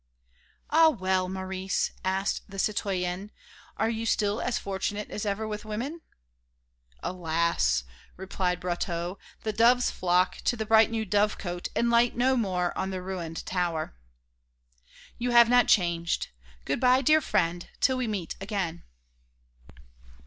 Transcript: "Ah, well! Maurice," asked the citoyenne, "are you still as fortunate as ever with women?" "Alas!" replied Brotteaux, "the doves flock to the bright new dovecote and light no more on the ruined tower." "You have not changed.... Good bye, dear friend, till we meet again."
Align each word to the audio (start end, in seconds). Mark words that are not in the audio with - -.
"Ah, 0.71 0.89
well! 0.89 1.29
Maurice," 1.29 1.91
asked 2.03 2.49
the 2.49 2.57
citoyenne, 2.57 3.29
"are 3.77 3.87
you 3.87 4.07
still 4.07 4.41
as 4.41 4.57
fortunate 4.57 5.11
as 5.11 5.27
ever 5.27 5.47
with 5.47 5.63
women?" 5.63 6.01
"Alas!" 7.03 7.83
replied 8.17 8.59
Brotteaux, 8.59 9.19
"the 9.43 9.53
doves 9.53 9.91
flock 9.91 10.37
to 10.45 10.57
the 10.57 10.65
bright 10.65 10.89
new 10.89 11.05
dovecote 11.05 11.67
and 11.75 11.91
light 11.91 12.15
no 12.15 12.35
more 12.35 12.75
on 12.75 12.89
the 12.89 12.99
ruined 12.99 13.45
tower." 13.45 13.95
"You 15.19 15.33
have 15.33 15.49
not 15.49 15.67
changed.... 15.67 16.29
Good 16.65 16.79
bye, 16.79 17.01
dear 17.03 17.21
friend, 17.21 17.69
till 17.79 17.97
we 17.97 18.07
meet 18.07 18.35
again." 18.41 18.81